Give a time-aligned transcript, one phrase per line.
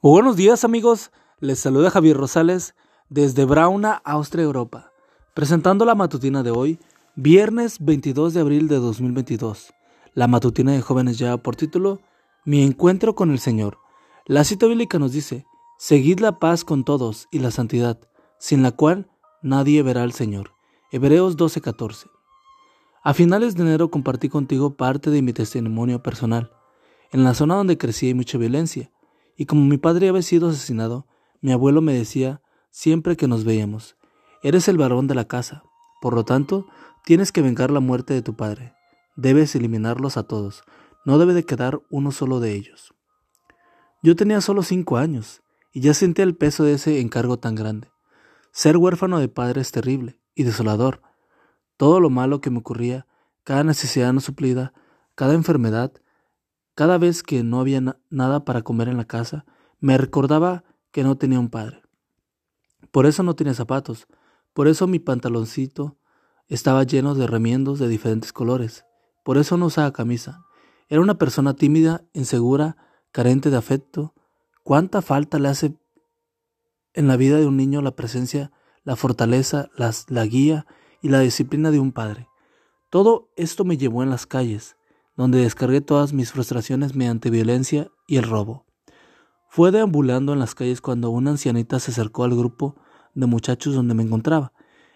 [0.00, 1.10] Buenos días amigos,
[1.40, 2.76] les saluda Javier Rosales
[3.08, 4.92] desde Brauna, Austria, Europa,
[5.34, 6.78] presentando la matutina de hoy,
[7.16, 9.74] viernes 22 de abril de 2022.
[10.14, 11.98] La matutina de jóvenes lleva por título
[12.44, 13.78] Mi encuentro con el Señor.
[14.24, 15.46] La cita bíblica nos dice,
[15.78, 17.98] Seguid la paz con todos y la santidad,
[18.38, 19.10] sin la cual
[19.42, 20.52] nadie verá al Señor.
[20.92, 22.06] Hebreos 12:14.
[23.02, 26.52] A finales de enero compartí contigo parte de mi testimonio personal.
[27.10, 28.92] En la zona donde crecí hay mucha violencia
[29.38, 31.06] y como mi padre había sido asesinado,
[31.40, 33.96] mi abuelo me decía siempre que nos veíamos,
[34.42, 35.62] eres el varón de la casa,
[36.02, 36.66] por lo tanto,
[37.04, 38.74] tienes que vengar la muerte de tu padre,
[39.16, 40.64] debes eliminarlos a todos,
[41.04, 42.94] no debe de quedar uno solo de ellos.
[44.02, 45.40] Yo tenía solo cinco años
[45.72, 47.92] y ya sentía el peso de ese encargo tan grande.
[48.50, 51.00] Ser huérfano de padre es terrible y desolador.
[51.76, 53.06] Todo lo malo que me ocurría,
[53.44, 54.72] cada necesidad no suplida,
[55.14, 55.92] cada enfermedad,
[56.78, 59.44] cada vez que no había nada para comer en la casa,
[59.80, 61.82] me recordaba que no tenía un padre.
[62.92, 64.06] Por eso no tenía zapatos,
[64.52, 65.96] por eso mi pantaloncito
[66.46, 68.84] estaba lleno de remiendos de diferentes colores,
[69.24, 70.44] por eso no usaba camisa.
[70.88, 72.76] Era una persona tímida, insegura,
[73.10, 74.14] carente de afecto.
[74.62, 75.76] ¿Cuánta falta le hace
[76.94, 78.52] en la vida de un niño la presencia,
[78.84, 80.64] la fortaleza, la guía
[81.02, 82.28] y la disciplina de un padre?
[82.88, 84.76] Todo esto me llevó en las calles,
[85.18, 88.64] donde descargué todas mis frustraciones mediante violencia y el robo.
[89.50, 92.76] Fue deambulando en las calles cuando una ancianita se acercó al grupo
[93.14, 94.52] de muchachos donde me encontraba.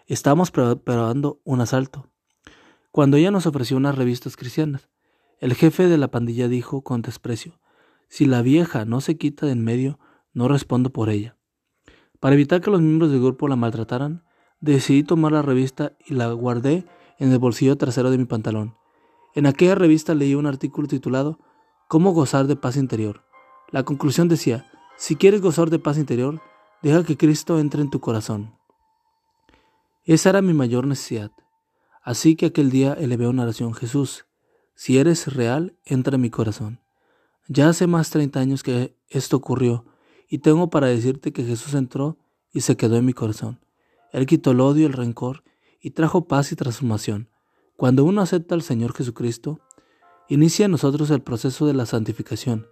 [0.07, 2.09] Estábamos preparando un asalto.
[2.93, 4.89] Cuando ella nos ofreció unas revistas cristianas,
[5.41, 7.59] el jefe de la pandilla dijo con desprecio,
[8.09, 9.99] si la vieja no se quita de en medio,
[10.33, 11.37] no respondo por ella.
[12.21, 14.23] Para evitar que los miembros del grupo la maltrataran,
[14.61, 16.87] decidí tomar la revista y la guardé
[17.19, 18.77] en el bolsillo trasero de mi pantalón.
[19.35, 21.39] En aquella revista leí un artículo titulado
[21.89, 23.25] Cómo gozar de paz interior.
[23.71, 26.43] La conclusión decía, si quieres gozar de paz interior,
[26.83, 28.55] deja que Cristo entre en tu corazón.
[30.05, 31.31] Esa era mi mayor necesidad.
[32.03, 34.27] Así que aquel día elevé una oración, Jesús,
[34.75, 36.81] si eres real, entra en mi corazón.
[37.49, 39.87] Ya hace más de 30 años que esto ocurrió,
[40.29, 42.19] y tengo para decirte que Jesús entró
[42.53, 43.61] y se quedó en mi corazón.
[44.13, 45.45] Él quitó el odio, el rencor,
[45.81, 47.29] y trajo paz y transformación.
[47.77, 49.61] Cuando uno acepta al Señor Jesucristo,
[50.29, 52.67] inicia en nosotros el proceso de la santificación.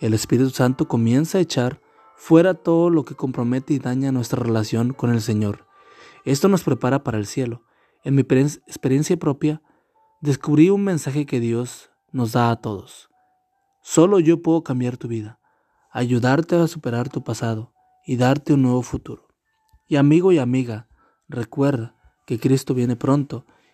[0.00, 1.80] El Espíritu Santo comienza a echar
[2.16, 5.66] fuera todo lo que compromete y daña nuestra relación con el Señor.
[6.24, 7.62] Esto nos prepara para el cielo.
[8.04, 9.62] En mi experiencia propia,
[10.20, 13.08] descubrí un mensaje que Dios nos da a todos.
[13.82, 15.38] Solo yo puedo cambiar tu vida,
[15.90, 17.72] ayudarte a superar tu pasado
[18.04, 19.28] y darte un nuevo futuro.
[19.86, 20.88] Y amigo y amiga,
[21.28, 21.94] recuerda
[22.26, 23.46] que Cristo viene pronto